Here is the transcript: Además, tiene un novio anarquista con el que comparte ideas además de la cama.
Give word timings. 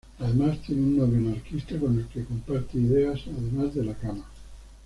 Además, 0.17 0.57
tiene 0.65 0.81
un 0.81 0.97
novio 0.97 1.19
anarquista 1.29 1.77
con 1.79 1.99
el 1.99 2.07
que 2.07 2.25
comparte 2.25 2.75
ideas 2.79 3.21
además 3.27 3.75
de 3.75 3.83
la 3.85 3.93
cama. 3.93 4.25